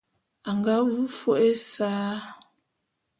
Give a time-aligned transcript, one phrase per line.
[0.49, 1.91] A nga vu fo’o ésa.